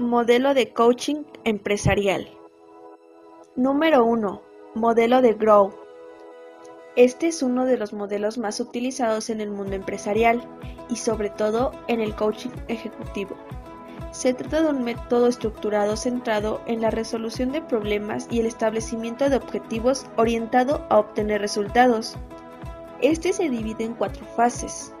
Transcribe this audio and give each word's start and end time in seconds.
Modelo 0.00 0.54
de 0.54 0.72
coaching 0.72 1.24
empresarial. 1.42 2.28
Número 3.56 4.04
1. 4.04 4.42
Modelo 4.76 5.20
de 5.22 5.32
Grow. 5.34 5.74
Este 6.94 7.26
es 7.26 7.42
uno 7.42 7.64
de 7.64 7.76
los 7.76 7.92
modelos 7.92 8.38
más 8.38 8.60
utilizados 8.60 9.28
en 9.28 9.40
el 9.40 9.50
mundo 9.50 9.74
empresarial 9.74 10.40
y 10.88 10.94
sobre 10.94 11.30
todo 11.30 11.72
en 11.88 11.98
el 11.98 12.14
coaching 12.14 12.50
ejecutivo. 12.68 13.36
Se 14.12 14.34
trata 14.34 14.62
de 14.62 14.68
un 14.68 14.84
método 14.84 15.26
estructurado 15.26 15.96
centrado 15.96 16.60
en 16.66 16.80
la 16.80 16.90
resolución 16.90 17.50
de 17.50 17.60
problemas 17.60 18.28
y 18.30 18.38
el 18.38 18.46
establecimiento 18.46 19.28
de 19.28 19.38
objetivos 19.38 20.06
orientado 20.14 20.86
a 20.90 20.98
obtener 21.00 21.40
resultados. 21.40 22.14
Este 23.02 23.32
se 23.32 23.50
divide 23.50 23.82
en 23.82 23.94
cuatro 23.94 24.24
fases. 24.36 24.94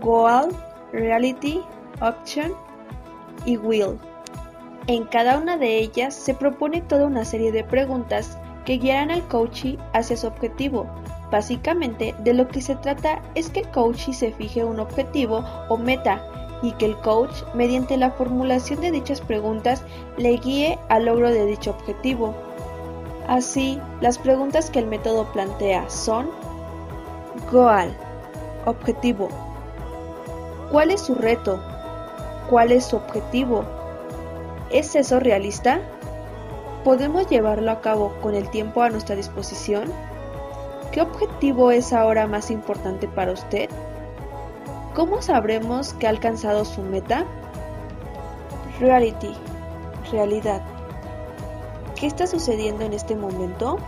Goal, 0.00 0.48
Reality, 0.90 1.62
Option 2.00 2.52
y 3.44 3.56
Will. 3.56 3.98
En 4.86 5.04
cada 5.04 5.38
una 5.38 5.56
de 5.56 5.78
ellas 5.78 6.14
se 6.14 6.34
propone 6.34 6.80
toda 6.80 7.06
una 7.06 7.24
serie 7.24 7.52
de 7.52 7.64
preguntas 7.64 8.36
que 8.64 8.78
guiarán 8.78 9.10
al 9.10 9.26
coachee 9.28 9.78
hacia 9.92 10.16
su 10.16 10.26
objetivo. 10.26 10.86
Básicamente, 11.30 12.14
de 12.18 12.34
lo 12.34 12.48
que 12.48 12.60
se 12.60 12.76
trata 12.76 13.22
es 13.34 13.48
que 13.50 13.60
el 13.60 13.68
coachee 13.70 14.12
se 14.12 14.32
fije 14.32 14.64
un 14.64 14.80
objetivo 14.80 15.44
o 15.68 15.76
meta 15.76 16.22
y 16.62 16.72
que 16.72 16.86
el 16.86 16.96
coach, 16.98 17.42
mediante 17.54 17.96
la 17.96 18.10
formulación 18.10 18.80
de 18.80 18.90
dichas 18.90 19.20
preguntas, 19.20 19.82
le 20.16 20.36
guíe 20.36 20.78
al 20.88 21.06
logro 21.06 21.30
de 21.30 21.46
dicho 21.46 21.70
objetivo. 21.70 22.34
Así, 23.28 23.80
las 24.00 24.18
preguntas 24.18 24.70
que 24.70 24.78
el 24.78 24.86
método 24.86 25.24
plantea 25.32 25.88
son 25.88 26.30
Goal, 27.50 27.96
objetivo. 28.66 29.28
¿Cuál 30.70 30.90
es 30.90 31.00
su 31.02 31.14
reto? 31.14 31.60
¿Cuál 32.48 32.72
es 32.72 32.86
su 32.86 32.96
objetivo? 32.96 33.64
¿Es 34.70 34.94
eso 34.94 35.20
realista? 35.20 35.80
¿Podemos 36.84 37.28
llevarlo 37.28 37.70
a 37.70 37.80
cabo 37.80 38.14
con 38.20 38.34
el 38.34 38.48
tiempo 38.50 38.82
a 38.82 38.90
nuestra 38.90 39.16
disposición? 39.16 39.92
¿Qué 40.90 41.00
objetivo 41.00 41.70
es 41.70 41.92
ahora 41.92 42.26
más 42.26 42.50
importante 42.50 43.08
para 43.08 43.32
usted? 43.32 43.70
¿Cómo 44.94 45.22
sabremos 45.22 45.94
que 45.94 46.06
ha 46.06 46.10
alcanzado 46.10 46.64
su 46.64 46.82
meta? 46.82 47.24
Reality, 48.78 49.34
realidad. 50.10 50.60
¿Qué 51.96 52.06
está 52.06 52.26
sucediendo 52.26 52.84
en 52.84 52.92
este 52.92 53.14
momento? 53.14 53.78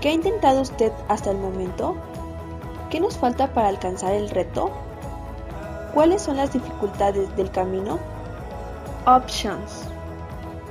¿Qué 0.00 0.08
ha 0.08 0.12
intentado 0.12 0.62
usted 0.62 0.92
hasta 1.08 1.30
el 1.30 1.38
momento? 1.38 1.96
¿Qué 2.90 3.00
nos 3.00 3.18
falta 3.18 3.52
para 3.52 3.68
alcanzar 3.68 4.12
el 4.12 4.30
reto? 4.30 4.70
¿Cuáles 5.94 6.22
son 6.22 6.38
las 6.38 6.52
dificultades 6.52 7.34
del 7.36 7.50
camino? 7.50 7.98
Options. 9.06 9.84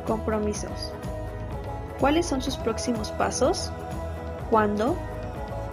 Compromisos. 0.08 0.94
¿Cuáles 2.00 2.25
son 2.25 2.41
sus 2.41 2.58
próximos 2.58 3.11
pasos? 3.11 3.72
¿Cuándo? 4.50 4.95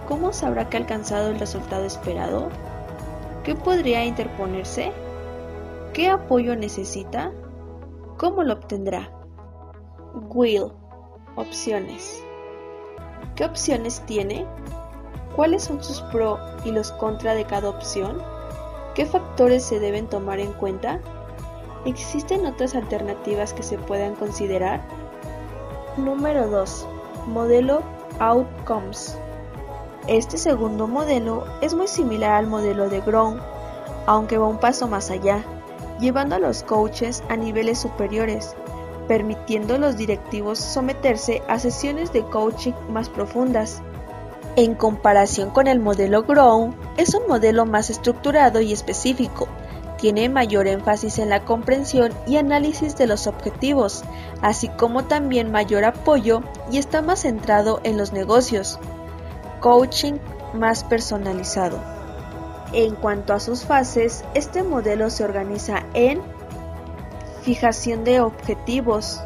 ¿Cómo 0.07 0.33
sabrá 0.33 0.69
que 0.69 0.77
ha 0.77 0.81
alcanzado 0.81 1.29
el 1.29 1.39
resultado 1.39 1.83
esperado? 1.85 2.49
¿Qué 3.43 3.55
podría 3.55 4.05
interponerse? 4.05 4.91
¿Qué 5.93 6.09
apoyo 6.09 6.55
necesita? 6.55 7.31
¿Cómo 8.17 8.43
lo 8.43 8.53
obtendrá? 8.53 9.09
Will. 10.29 10.71
Opciones. 11.35 12.23
¿Qué 13.35 13.45
opciones 13.45 14.01
tiene? 14.05 14.45
¿Cuáles 15.35 15.63
son 15.63 15.83
sus 15.83 16.01
pros 16.11 16.39
y 16.65 16.71
los 16.71 16.91
contra 16.91 17.33
de 17.33 17.45
cada 17.45 17.69
opción? 17.69 18.21
¿Qué 18.95 19.05
factores 19.05 19.63
se 19.63 19.79
deben 19.79 20.07
tomar 20.07 20.39
en 20.39 20.53
cuenta? 20.53 20.99
¿Existen 21.85 22.45
otras 22.45 22.75
alternativas 22.75 23.53
que 23.53 23.63
se 23.63 23.77
puedan 23.77 24.15
considerar? 24.15 24.81
Número 25.97 26.49
2. 26.49 26.87
Modelo 27.27 27.81
Outcomes. 28.19 29.17
Este 30.07 30.37
segundo 30.37 30.87
modelo 30.87 31.45
es 31.61 31.75
muy 31.75 31.87
similar 31.87 32.31
al 32.31 32.47
modelo 32.47 32.89
de 32.89 33.01
Grown, 33.01 33.39
aunque 34.07 34.37
va 34.37 34.47
un 34.47 34.57
paso 34.57 34.87
más 34.87 35.11
allá, 35.11 35.43
llevando 35.99 36.35
a 36.35 36.39
los 36.39 36.63
coaches 36.63 37.23
a 37.29 37.37
niveles 37.37 37.79
superiores, 37.79 38.55
permitiendo 39.07 39.75
a 39.75 39.77
los 39.77 39.97
directivos 39.97 40.57
someterse 40.57 41.43
a 41.47 41.59
sesiones 41.59 42.11
de 42.11 42.23
coaching 42.23 42.73
más 42.89 43.07
profundas 43.07 43.83
en 44.55 44.75
comparación 44.75 45.51
con 45.51 45.67
el 45.67 45.79
modelo 45.79 46.23
Grow, 46.23 46.73
es 46.97 47.13
un 47.13 47.27
modelo 47.27 47.65
más 47.65 47.89
estructurado 47.89 48.61
y 48.61 48.73
específico. 48.73 49.47
Tiene 49.97 50.29
mayor 50.29 50.67
énfasis 50.67 51.19
en 51.19 51.29
la 51.29 51.43
comprensión 51.43 52.13
y 52.25 52.37
análisis 52.37 52.95
de 52.95 53.07
los 53.07 53.27
objetivos, 53.27 54.03
así 54.41 54.69
como 54.69 55.05
también 55.05 55.51
mayor 55.51 55.83
apoyo 55.83 56.41
y 56.71 56.77
está 56.77 57.01
más 57.01 57.21
centrado 57.21 57.81
en 57.83 57.97
los 57.97 58.13
negocios. 58.13 58.79
Coaching 59.59 60.13
más 60.53 60.83
personalizado. 60.83 61.79
En 62.71 62.95
cuanto 62.95 63.33
a 63.33 63.39
sus 63.39 63.65
fases, 63.65 64.23
este 64.35 64.63
modelo 64.63 65.09
se 65.09 65.23
organiza 65.23 65.83
en 65.93 66.21
fijación 67.41 68.03
de 68.03 68.21
objetivos, 68.21 69.21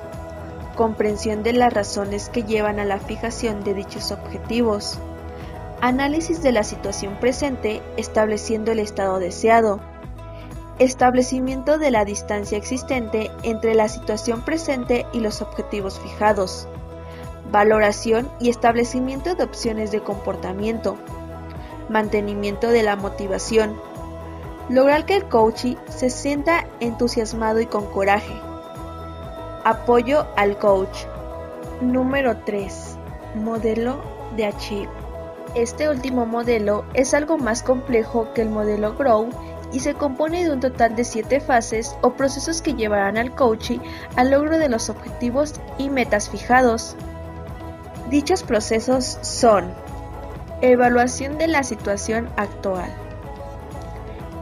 comprensión 0.75 1.44
de 1.44 1.53
las 1.53 1.73
razones 1.73 2.29
que 2.29 2.44
llevan 2.44 2.79
a 2.79 2.85
la 2.85 3.00
fijación 3.00 3.63
de 3.63 3.73
dichos 3.73 4.11
objetivos, 4.11 4.97
Análisis 5.86 6.42
de 6.42 6.54
la 6.54 6.64
situación 6.64 7.18
presente 7.20 7.82
estableciendo 7.98 8.72
el 8.72 8.80
estado 8.80 9.20
deseado. 9.20 9.82
Establecimiento 10.80 11.78
de 11.78 11.92
la 11.92 12.06
distancia 12.06 12.58
existente 12.58 13.30
entre 13.44 13.76
la 13.76 13.90
situación 13.90 14.46
presente 14.46 15.06
y 15.12 15.20
los 15.20 15.42
objetivos 15.42 16.00
fijados. 16.00 16.70
Valoración 17.52 18.32
y 18.40 18.50
establecimiento 18.50 19.36
de 19.36 19.44
opciones 19.44 19.92
de 19.92 20.00
comportamiento. 20.00 20.96
Mantenimiento 21.90 22.70
de 22.70 22.84
la 22.84 22.96
motivación. 22.96 23.78
Lograr 24.70 25.06
que 25.06 25.18
el 25.18 25.28
coach 25.28 25.66
se 25.90 26.10
sienta 26.10 26.66
entusiasmado 26.80 27.60
y 27.60 27.66
con 27.66 27.88
coraje. 27.88 28.40
Apoyo 29.66 30.28
al 30.38 30.58
coach. 30.58 30.98
Número 31.82 32.38
3. 32.46 32.98
Modelo 33.36 34.02
de 34.38 34.46
Achieve. 34.46 35.03
Este 35.56 35.90
último 35.90 36.26
modelo 36.26 36.86
es 36.94 37.14
algo 37.14 37.38
más 37.38 37.62
complejo 37.62 38.34
que 38.34 38.42
el 38.42 38.50
modelo 38.50 38.96
Grow 38.96 39.30
y 39.72 39.80
se 39.80 39.94
compone 39.94 40.44
de 40.44 40.52
un 40.52 40.59
total 40.59 40.96
de 40.96 41.04
siete 41.04 41.40
fases 41.40 41.96
o 42.02 42.14
procesos 42.14 42.62
que 42.62 42.74
llevarán 42.74 43.18
al 43.18 43.34
coaching 43.36 43.80
al 44.16 44.32
logro 44.32 44.58
de 44.58 44.70
los 44.70 44.90
objetivos 44.90 45.56
y 45.78 45.90
metas 45.90 46.30
fijados. 46.30 46.96
Dichos 48.09 48.44
procesos 48.44 49.18
son 49.22 49.74
Evaluación 50.62 51.38
de 51.38 51.48
la 51.48 51.62
situación 51.64 52.30
actual. 52.38 52.90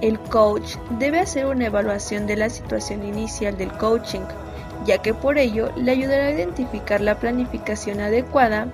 El 0.01 0.19
coach 0.19 0.75
debe 0.99 1.19
hacer 1.19 1.47
una 1.47 1.65
evaluación 1.65 2.27
de 2.27 2.37
la 2.37 2.49
situación 2.49 3.03
inicial 3.03 3.57
del 3.57 3.71
coaching, 3.71 4.21
ya 4.85 4.99
que 4.99 5.15
por 5.15 5.39
ello 5.39 5.71
le 5.75 5.91
ayudará 5.91 6.27
a 6.27 6.31
identificar 6.31 7.01
la 7.01 7.15
planificación 7.15 8.01
adecuada 8.01 8.67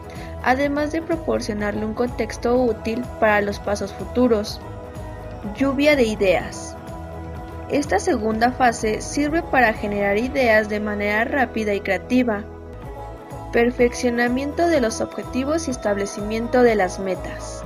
además 0.47 0.93
de 0.93 1.01
proporcionarle 1.01 1.85
un 1.85 1.93
contexto 1.93 2.55
útil 2.55 3.03
para 3.19 3.41
los 3.41 3.59
pasos 3.59 3.91
futuros. 3.91 4.61
Lluvia 5.57 5.97
de 5.97 6.05
ideas. 6.05 6.73
Esta 7.69 7.99
segunda 7.99 8.53
fase 8.53 9.01
sirve 9.01 9.43
para 9.43 9.73
generar 9.73 10.17
ideas 10.17 10.69
de 10.69 10.79
manera 10.79 11.25
rápida 11.25 11.73
y 11.73 11.81
creativa. 11.81 12.45
Perfeccionamiento 13.51 14.69
de 14.69 14.79
los 14.79 15.01
objetivos 15.01 15.67
y 15.67 15.71
establecimiento 15.71 16.63
de 16.63 16.75
las 16.75 16.97
metas. 16.97 17.65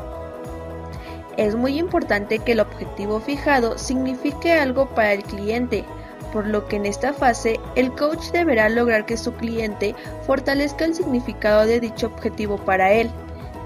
Es 1.38 1.54
muy 1.54 1.78
importante 1.78 2.40
que 2.40 2.54
el 2.54 2.62
objetivo 2.62 3.20
fijado 3.20 3.78
signifique 3.78 4.54
algo 4.54 4.90
para 4.90 5.14
el 5.14 5.22
cliente, 5.22 5.86
por 6.32 6.48
lo 6.48 6.68
que 6.68 6.78
en 6.78 6.86
esta 6.86 7.14
fase 7.14 7.60
el 7.76 7.94
coach 7.94 8.32
deberá 8.32 8.70
lograr 8.70 9.06
que 9.06 9.18
su 9.18 9.34
cliente 9.34 9.96
fortalezca 10.26 10.86
el 10.86 10.96
significado 10.96 11.66
de 11.66 11.80
dicho 11.80 12.08
objetivo 12.08 12.58
para 12.58 12.92
él, 12.92 13.10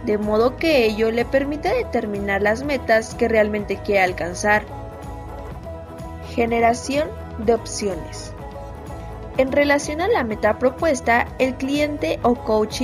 de 0.05 0.17
modo 0.17 0.57
que 0.57 0.85
ello 0.85 1.11
le 1.11 1.25
permita 1.25 1.73
determinar 1.73 2.41
las 2.41 2.63
metas 2.63 3.15
que 3.15 3.27
realmente 3.27 3.77
quiere 3.77 4.01
alcanzar. 4.01 4.63
Generación 6.33 7.09
de 7.39 7.53
opciones. 7.53 8.33
En 9.37 9.51
relación 9.51 10.01
a 10.01 10.07
la 10.07 10.23
meta 10.23 10.59
propuesta, 10.59 11.27
el 11.39 11.55
cliente 11.55 12.19
o 12.21 12.35
coach 12.35 12.81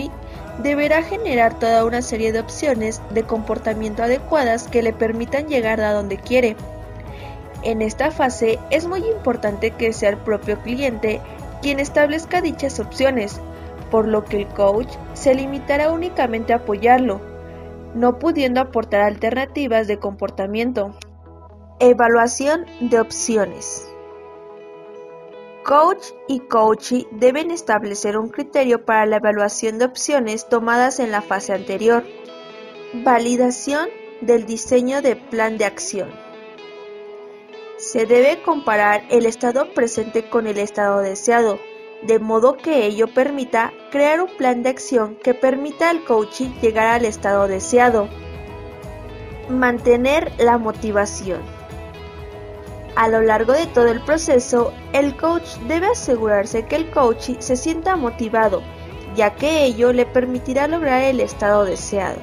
deberá 0.62 1.01
generar 1.01 1.57
toda 1.57 1.86
una 1.86 2.01
serie 2.01 2.33
de 2.33 2.39
opciones 2.39 3.01
de 3.12 3.24
comportamiento 3.24 4.04
adecuadas 4.04 4.68
que 4.68 4.81
le 4.81 4.94
permitan 4.94 5.48
llegar 5.48 5.80
a 5.81 5.94
donde 5.94 6.18
quiere 6.18 6.56
en 7.63 7.81
esta 7.81 8.11
fase 8.11 8.59
es 8.69 8.87
muy 8.87 9.05
importante 9.05 9.71
que 9.71 9.93
sea 9.93 10.09
el 10.09 10.17
propio 10.17 10.59
cliente 10.61 11.21
quien 11.61 11.79
establezca 11.79 12.41
dichas 12.41 12.79
opciones, 12.79 13.39
por 13.91 14.07
lo 14.07 14.25
que 14.25 14.37
el 14.37 14.47
coach 14.47 14.89
se 15.13 15.35
limitará 15.35 15.91
únicamente 15.91 16.53
a 16.53 16.57
apoyarlo, 16.57 17.21
no 17.93 18.19
pudiendo 18.19 18.61
aportar 18.61 19.01
alternativas 19.01 19.87
de 19.87 19.99
comportamiento. 19.99 20.95
Evaluación 21.79 22.65
de 22.79 22.99
opciones. 22.99 23.87
Coach 25.63 26.03
y 26.27 26.39
coachee 26.39 27.07
deben 27.11 27.51
establecer 27.51 28.17
un 28.17 28.29
criterio 28.29 28.83
para 28.83 29.05
la 29.05 29.17
evaluación 29.17 29.77
de 29.77 29.85
opciones 29.85 30.49
tomadas 30.49 30.99
en 30.99 31.11
la 31.11 31.21
fase 31.21 31.53
anterior. 31.53 32.03
Validación 32.93 33.89
del 34.21 34.45
diseño 34.45 35.01
de 35.01 35.15
plan 35.15 35.57
de 35.57 35.65
acción. 35.65 36.09
Se 37.81 38.06
debe 38.06 38.44
comparar 38.44 39.01
el 39.10 39.25
estado 39.25 39.74
presente 39.74 40.30
con 40.30 40.45
el 40.45 40.60
estado 40.60 41.00
deseado, 41.00 41.57
de 42.04 42.19
modo 42.19 42.56
que 42.56 42.86
ello 42.86 43.12
permita 43.12 43.74
crear 43.89 44.22
un 44.22 44.30
plan 44.38 44.62
de 44.62 44.69
acción 44.69 45.16
que 45.16 45.33
permita 45.33 45.89
al 45.89 46.04
coachee 46.06 46.54
llegar 46.62 46.86
al 46.89 47.06
estado 47.06 47.48
deseado. 47.48 48.07
Mantener 49.50 50.31
la 50.38 50.60
motivación. 50.60 51.42
A 52.95 53.07
lo 53.07 53.19
largo 53.22 53.54
de 53.54 53.66
todo 53.66 53.88
el 53.88 54.01
proceso, 54.01 54.72
el 54.94 55.18
coach 55.18 55.57
debe 55.68 55.88
asegurarse 55.88 56.68
que 56.68 56.75
el 56.75 56.92
coachee 56.92 57.42
se 57.42 57.56
sienta 57.56 57.95
motivado, 57.95 58.62
ya 59.16 59.33
que 59.33 59.66
ello 59.66 59.92
le 59.92 60.06
permitirá 60.06 60.68
lograr 60.68 61.01
el 61.01 61.19
estado 61.19 61.66
deseado. 61.66 62.19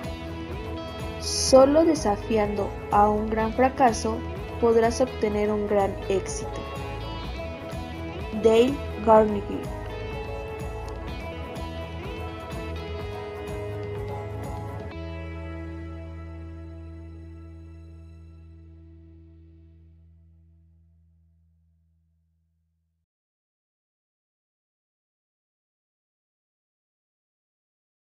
Solo 1.18 1.84
desafiando 1.84 2.70
a 2.92 3.10
un 3.10 3.28
gran 3.28 3.52
fracaso 3.52 4.18
podrás 4.60 5.00
obtener 5.00 5.50
un 5.50 5.66
gran 5.66 5.94
éxito. 6.08 6.60
Dale 8.42 8.74
Carnegie 9.04 9.77